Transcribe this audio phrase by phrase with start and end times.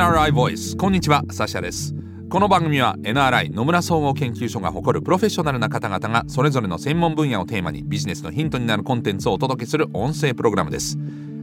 [0.00, 1.94] NRI Voice こんにちはサシャです。
[2.30, 10.96] この番組は NRI 野村総合研究所が誇るプロフェッショナルな方々がそれぞれの専門分野をテーマにビジネスのヒントになるコンテンツをお届けする音声プログラムです。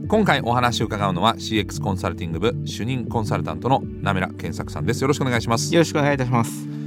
[0.08, 5.02] 今回お話を伺うのは CX コンサルティング部主任コンサルタントの名村健作さんです。
[5.02, 5.72] よろしくお願いします。
[5.72, 6.77] よろしくお願いいたします。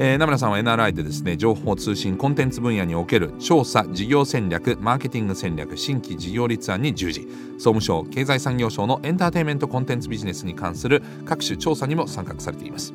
[0.00, 7.26] えー、名村さんは NRI でですね情報通信コンテンツ分野における調査事業戦略マーケティング戦略新規事業立案に従事。
[7.54, 12.94] 総務省経済産業省のエンターテインメントコンテンツビジネスに関する各種調査にも参画されています。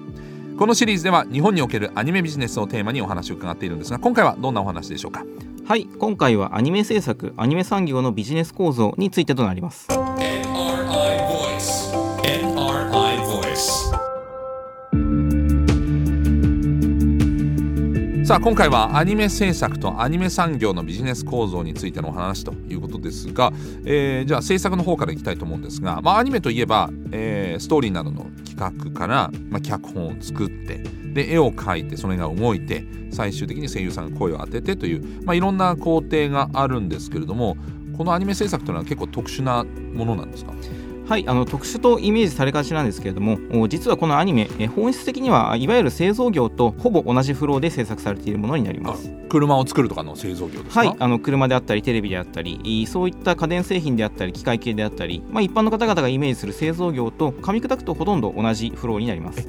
[0.57, 5.25] このシリーズでは日本におけるアニメビジネスをテーマにお話を伺っているんですが今回はどんなお話でしょうか？
[5.65, 9.89] はい今回はアニメ制作アニメ産業のビジネス構造についてとなります。
[18.23, 23.51] さあ今回はアニメ制作とアニメ産業のビジネス構造についてのお話ということですが、
[23.85, 30.77] えーじゃあ制作の方からいきたいと思うんですが、まあ、アニメといえば、えーストーリーなどの企画から、まあ、脚本を作って
[31.13, 37.57] で絵を描いてそれが動いて最終的に声優さんが声を当ててという、まあ、いろんな工程があるんですけれども
[37.97, 40.53] このアニメ制作というのは結構特殊なものなんですか？
[41.05, 49.11] はいあの特殊とイメージされがちなんですけれどもお実はこのアニメえ本質的にはいわゆる製造業とほぼ同じフローで制作されているものになります。
[49.29, 50.79] 車を作るとかの製造業ですか？
[50.79, 59.47] はい、あの車であったりテレビであったりいそういった家電製品であったり機械系であったり、まあ、一般の方々がイメージする製造業と噛み砕くとほとんど同じフローになります。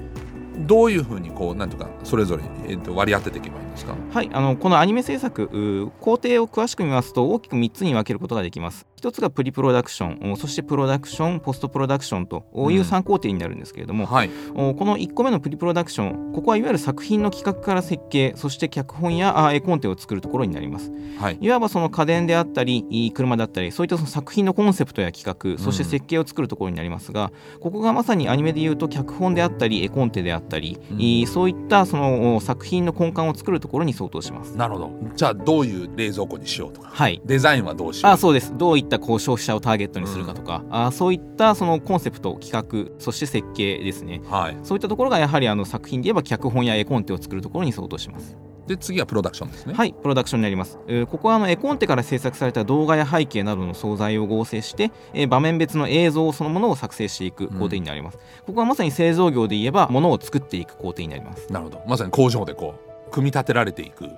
[0.56, 3.94] どういうふうにこうなんとかそれぞれに、えーと割り当てていけばいいんですか？
[4.12, 12.80] はい、あのこのアニメ制作工程を詳しく見ますと大きく3つに分けることができます一つがプリプロダクションおそしてプロダクションポストプロダクションといううん。
[12.80, 14.30] 3工程になるんですけれども、はい。
[14.54, 20.90] おこの1個目のプリプロダクションここはいわゆる作品の企画から設計そして脚本やあ絵コンテを作るところになります。
[21.20, 21.38] はい。
[21.38, 27.30] いわばその家電であったり車だったりそういったその作品のコンセプトや企画そしてうん設計を作るところになりますが、
[27.60, 31.26] ここがまさにアニメでいうと脚本であったり絵コンテであったり、うん。
[31.26, 34.56] そういったそのお作品の根幹を作るところに相当します。
[34.56, 34.92] なるほど。
[35.14, 36.88] じゃあどういう冷蔵庫にしようとか。
[36.90, 37.20] はい。
[37.26, 38.12] デザインはどうしよう。
[38.12, 38.56] あそうです。
[38.56, 44.20] どういったこう消費者をターゲットにするかとか、あそういったそのコンセプト企画そして設計ですね。
[44.24, 44.56] はい。
[44.62, 48.36] そういったところがやはりあの作品で言えば脚本や絵コンテを作るところに相当します。
[48.66, 49.74] で次はプロダクションですね。
[49.74, 61.52] はいプロダクションになります、えーここはあの絵コンテから制作された動画や背景などの素材を合成して、えー場面別の映像そのものを作成していく工程になります、ここはまさに製造業で言えばものを作っていく工程になります。
[61.52, 61.82] なるほど。
[61.86, 62.74] まさに工場でこ
[63.08, 64.08] う組み立てられていく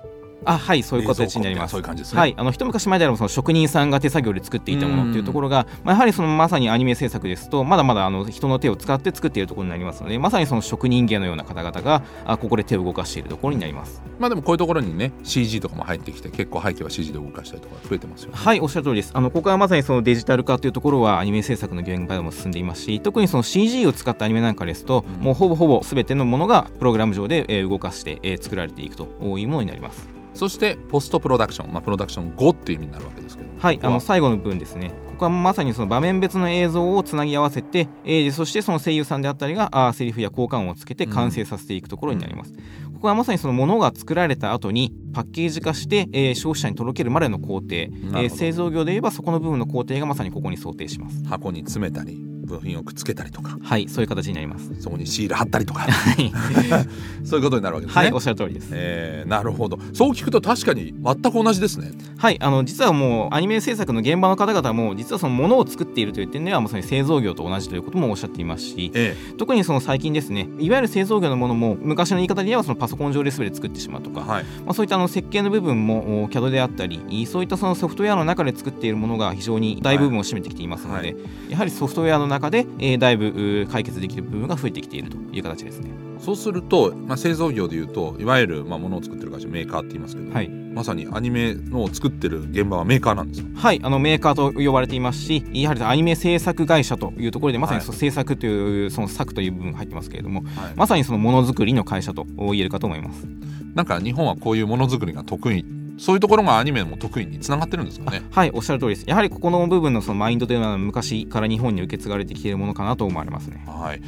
[0.45, 1.75] あはいそういう形になります。
[1.75, 14.01] はい、あの一昔前であればその職人さんが手作業で作っていたものっていうところが、まあ、やはりそのまさにアニメ制作ですとまだまだあの人の手を使って作っているところになりますのでまさにその職人芸のような方々があここで手を動かしているところになります。
[14.19, 18.37] まあでもこういうところにね CG とかも入ってきて結構背景は CG で動かしたりとか増えてますよね。
[18.37, 19.11] はいおっしゃる通りです。
[19.13, 25.23] あのここはまさにそのデジタル化というところはアニメ制作の現場でも進んでいますし特にその CG を使ったアニメなんかですと、うん。
[25.23, 29.05] もうほぼほぼ全てのものがプログラム上で、えー動かして、えー作られていくと
[29.37, 34.91] いうものになりますそしてポストプロダクションまあプロダクション後っていう意味になるわけですけどはい、あの最後の部分ですね。
[35.07, 42.53] ここはまさにその場面別の映像をつなぎ合わせて、えーそしてその声優さんであったりがあーセリフや効果音をつけて完成させていくところになります。
[42.53, 51.23] ここはまさにそのものが作られた後にパッケージ化して、えー消費者に届けるまでの工程、えー製造業で言えばそこの部分の工程がまさにここに想定します。
[51.25, 53.57] 箱に詰めたり部品をくっつけたりとか。
[53.61, 54.71] はい、そういう形になります。
[54.81, 55.81] そこにシール貼ったりとか。
[55.81, 56.31] はい、
[57.23, 58.69] そういうことになるわけですね、はい、おっしゃる通りです。
[58.71, 59.77] えーなるほど。
[59.93, 61.91] そう聞くと確かに全く同じですね。
[62.17, 74.43] はい、あの実はもうアニメ制作の現場の方々も実はそのものを作っているという点ではまさに製造業と同じということもおっしゃっていますし、え特にその最近ですねいわゆる製造業のものも昔の言い方で言えばそのパソコン上で全て作ってしまうとか、えはい。
[74.43, 81.19] まあ、そういったあの設計の部分もお CAD であったりいそういったそのソフトウェアの中で作っているものが非常に大部分を占めてきていますので、は
[81.49, 85.91] やはりソフトウェアの中で、えーだいぶ解決できる部分が増えてきているという形ですね。
[86.19, 93.49] そうすると、まあ、製造業でいうといわゆる、まあ、ものを作ってる会社メーカーって言いますけど、はいまさにアニメのを作ってる現場はメーカーなんですか？
[93.55, 103.27] はい、あのメーカーと呼ばれていますしやはりアニメ制作会社というところでまさにはいその制作というその作という部分が入ってますけれどもはいまさにそのものづくりの会社と言えるかと思います。
[103.73, 105.63] なんか日本はこういうものづくりが得意
[105.97, 108.21] そういうところがアニメも得意につながってるんですかね。
[108.31, 109.05] はい、おっしゃる通りです。
[109.07, 113.63] やはりここの部分のそのマインドというのは昔から日本に受け継がれてきているものかなと思われますね。
[113.67, 114.01] はい。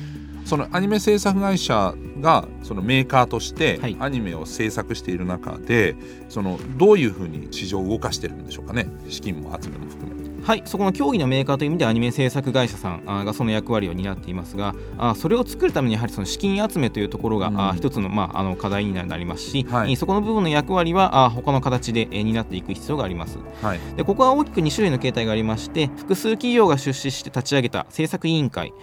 [0.45, 3.97] そのアニメ制作会社がそのメーカーとしてはい。
[3.99, 5.95] アニメを制作している中で、
[6.29, 8.87] そのどういうふうに市場を動かしてるんでしょうかね。
[9.09, 10.15] 資金も集めも含め。
[10.15, 17.59] てはい、そこの競技のメーカーという意味でアニメ制作会社さんがその役割を担っていますがあーそれを作るためにやはりその資金集めというところが、うん。
[17.59, 19.91] あー一つの,、まあ、あの課題になりますし、はい。
[19.91, 23.37] えーそこの部分の役割はあー他の形で、えー担っていく必要があります。
[23.61, 23.79] はい。
[23.95, 28.73] でここは大きく2種類の形態がありまして複数企業が出資して立ち上げた制作委員会。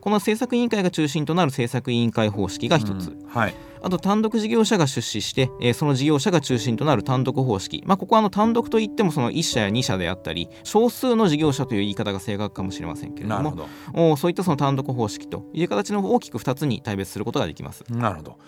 [0.00, 3.26] この政策委員会が中心となる政策委員会方式が一つ、うん。
[3.26, 3.54] はい
[3.84, 13.42] あと単独事業者が出資して、えーその事業者が中心となる単独方式、まあ、ここはあの単独といってもその1社や2社であったり少数の事業者という言い方が正確かもしれませんけれども。
[13.42, 13.56] なるほ
[13.92, 14.12] ど。
[14.12, 17.84] おそういったその単独方式という形の大きく2つに大別することができます。
[17.90, 18.38] なるほど。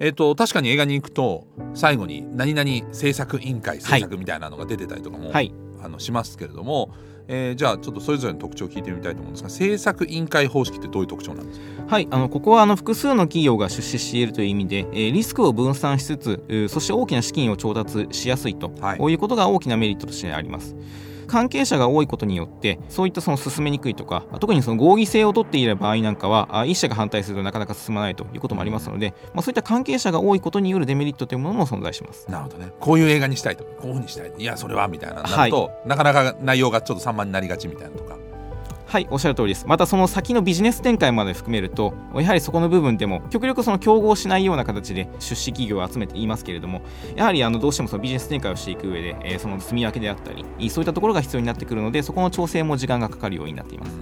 [0.00, 5.52] えっ、と確かに映画に行くと最後に何々制作委員会制作みたいなのが出てたりとかも、はい
[5.82, 6.90] あのしますけれども、
[7.28, 11.66] えーじゃあちょっとそれぞれの特徴を聞いてみたいと思うんですが制作委員会方式ってどういう特徴なんですか？
[11.86, 18.98] はい、あのここはあの複数の企業が出資しているという意味で、えーリスクを分散しつつ、そして大きな資金を調達しやすいと、はい。
[18.98, 20.74] こういうことが大きなメリットとしてあります。
[21.28, 32.30] 関係者が多いことによってそういったその進めにくいとか特にその合議制を取っている場合なんかはあ一社が反対するとなかなか進まないということもありますので、まあ、そういった関係者が多いことによるデメリットというものも存在します。
[32.30, 32.72] なるほどね。
[32.80, 33.64] こういう映画にしたいと。
[33.64, 34.32] こういうふうにしたい。
[34.36, 35.22] いやそれはみたいな。
[35.22, 38.17] なると、なかなか内容がちょっと散漫になりがちみたいなのとか
[38.88, 39.66] はいおっしゃる通りです。
[39.66, 46.80] またその先のビジネス展開まで含めるとやはりそこの部分でも極力その競合しないような形で出資企業を集めていますけれども
[47.14, 53.92] やはりあのどうしてもそのビジネス展開をしていく上で、えーその積み分けであったりそういったところが必要になってくるのでそこの調整も時間がかかるようになっています。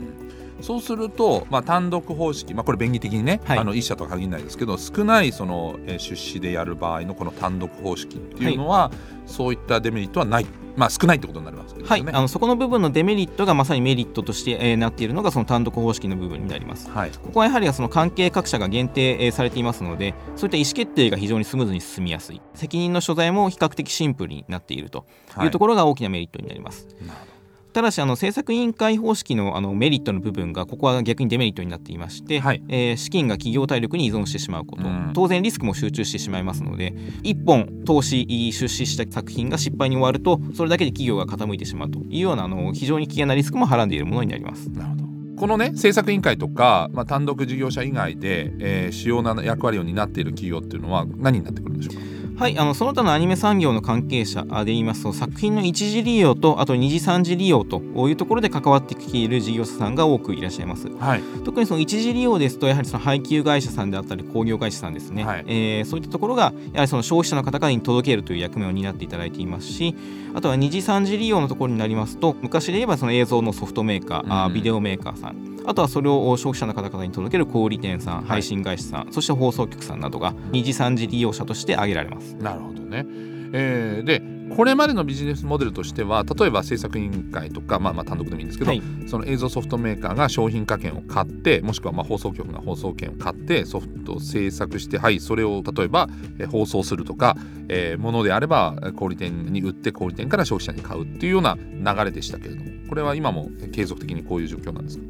[0.60, 3.58] そうすると、まあ、単独方式、まあ、これ便宜的にね、はい。
[3.58, 8.92] あの1社とは限らないですけど少ないその、えー出資でやる場合のこの単独方式っていうのは、
[9.26, 11.90] そういったデメリットはない、まあ、少ないってことになりますけどね。
[11.90, 16.90] はい、あのそこの部分のデメリットがまさにメリットとして、えーなっているのがその単独方式の部分になります。
[16.90, 17.10] はい。
[17.10, 22.40] ここはやはりその関係各社が限定えーされていますのでそういった意思決定が非常にスムーズに進みやすい。
[22.54, 25.06] 責任の所在も比較的シンプルになっていると
[25.42, 27.35] いうところが大きなメリットになります、なるほど
[27.76, 32.62] ただしあの政策委員会方式のあのメリットの部分がここは逆にデメリットになっていまして、はい。
[32.68, 35.10] えー資金が企業体力に依存してしまうこと、うん。
[35.12, 44.70] 当然リスクも集中してしまいますので1本投資出資した作品が失敗に終わるとそれだけで企業が傾いてしまうというようなあの非常に危険なリスクもはらんでいるものになります。
[44.70, 45.02] なるほど。
[45.38, 52.05] このね政策委員会とか、まあ、単独事業者以外で、えー主要な役割を担っている企業っていうのは何になってくるんでしょうか？
[52.36, 60.88] はい、あのその他のアニメ産業の関係者で言いますと作品の一次利用とあと二次三次利用というところで関わってきている事業者さんが多くいらっしゃいます。
[60.88, 61.22] はい。
[61.46, 65.44] 特にその一次利用ですとやはりその配給会社さんであったり工業会社さんですね、はい。
[65.46, 69.94] えーそういったところがやはりその消費者の方々に届けるという役目を担っていただいていますし
[70.34, 75.56] あとは二次三次利用のところになりますと昔で言えばその映像のソフトメーカー、うんビデオメーカーさん。
[75.66, 78.26] あとはそれを消費者の方々に届ける小売店さん、い。
[78.26, 82.25] 配信会社さんそして放送局さんなどが二次三次利用者として挙げられます。
[82.34, 83.06] なるほどね。
[83.52, 88.82] えーでこれまでのビジネスモデルとしては例えば制作委員会とか、まあ、まあ単独でもいいんですけど、はい。
[89.08, 96.08] その映像ソフトメーカーが商品化権を買ってもしくはまあ放送局が放送権を買ってソフトを制作してはいそれを例えば
[96.38, 97.36] えー放送するとか、
[97.68, 105.04] えーものであればえー小売店に売って小売店から消費者に買うっていうような流れでしたけれどもこれは今も継続的にこういう状況なんですか？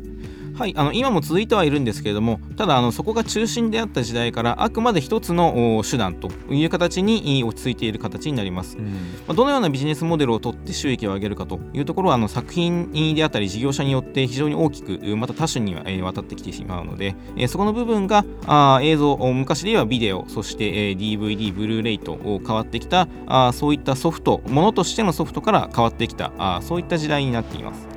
[0.57, 8.85] はい、あの今も続いてはいるんですけれどもただあのそこが中心であった時代からあくまで一つのお手段という形にい落ち着いている形になります、ま
[9.29, 27.96] あどのようなビジネスモデルをとって収益を上げるかというところはあの作品であったり事業者によって非常に大きくまた多種にはえー渡ってきてしまうので、えーそこの部分があー映像お昔で言えばビデオそして、えー DVD ブルーレイとお変わってきたあーそういったソフトものとしてのソフトから変わってきたあーそういった時代になっています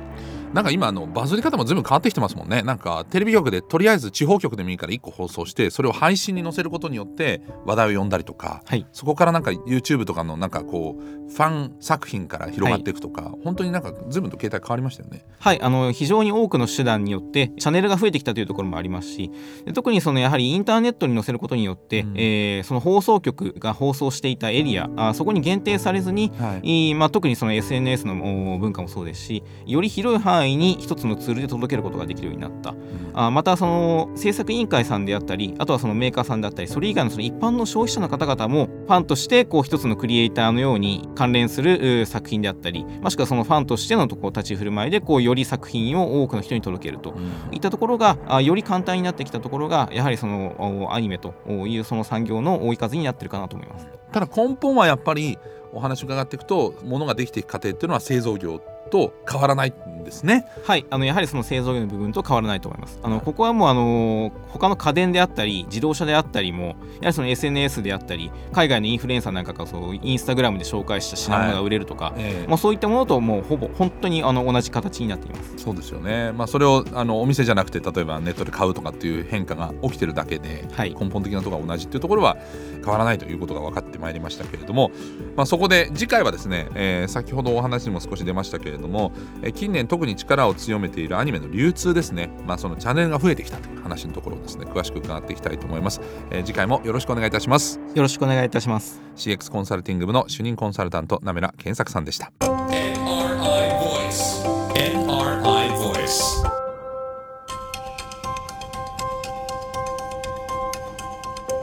[0.52, 2.62] なんか今あのバズり方も随分変わってきてますもんね。
[2.62, 8.86] なんかテレビ局でとりあえず地方局でもいいから1個放送してそれを配信に載せることによって話題を呼んだりとかはい。
[8.92, 15.24] そこからなんか YouTube とかのなんかこうファン作品から広がっていくとか、本当になんか随分と携帯変わりましたよね。
[15.38, 19.30] はい、あの非常に多くの手段によってチャンネルが増えてきたというところもありますし
[19.64, 22.14] で特にそのやはりインターネットに載せることによって、うん。
[22.16, 26.90] えーその放送局が放送していたエリアあそこに限定されずに、はい。
[26.90, 32.74] いまあ、特にその SNS のお文化もそうですしより広い範囲に一つのツールで届けることができるようになった。
[33.12, 47.14] あまたその制作委員会さんであったりあとはそのメーカーさんであったりそれ以外のその一般の消費者の方々もファンとしてこう一つのクリエイターのように関連するう作品であったりもしくはそのファンとしてのとこう立ち振る舞いでこうより作品を多くの人に届けると。
[47.52, 51.34] いったところがあより簡単になってきたところがやはりそのおアニメと
[51.66, 53.88] いうその産業の追い風になってるかなと思います。
[54.12, 55.38] ただ根本はやっぱり
[55.72, 60.46] お話伺っていくと物ができていく過程っていうのは製造業と変わらないんですね。
[60.64, 62.98] はい、あのやはりその製造業の部分と変わらないと思います。
[63.02, 75.54] あのここはもうあの他の家電であったり自動車であったりもやはりその SNS であったり海外のインフルエンサーなんかがそうインスタグラムで紹介した品物が売れるとか、ええまあ、そういったものともうほぼ本当にあの同じ形になっています。
[75.56, 82.36] そうですよね、まあ、それをあのお店じゃなくて例えばネットで買うとかっていう変化が起きてるだけで、はい根本的なところが同じっていうところは
[82.84, 84.90] 変わらないということが分かってまいりましたけれども、
[85.36, 97.78] まあ、そこで次回はですね、えー先ほどお話にも少し出ましたけれども、えー近年特に力を強めているアニメの流通ですね、まあ、そのチャンネルが増えてきたという話のところをですね詳しく伺っていきたいと思います、えー次回もよろしくお願いいたします。
[97.94, 99.00] よろしくお願いいたします。
[99.16, 102.32] CX コンサルティング部の主任コンサルタントなめら健作さんでした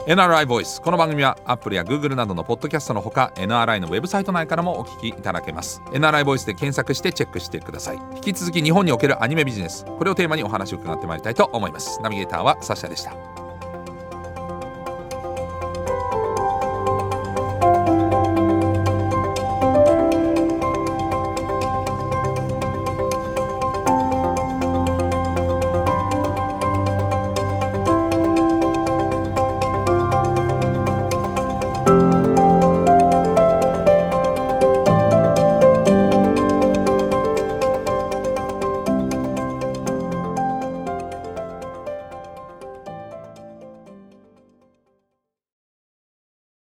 [0.08, 0.80] NRI ボイス。
[0.80, 5.82] この番組はアップルや Google などのポッドキャストのほか NRI のウェブサイト内からもお聞きいただけます。
[5.92, 7.98] NRI ボイスで検索してチェックしてください。
[8.14, 9.84] 引き続き日本におけるアニメビジネス。
[9.84, 12.00] これをテーマにお話を伺ってまいりたいと思います。
[12.00, 13.47] ナビゲーターはサッシャでした。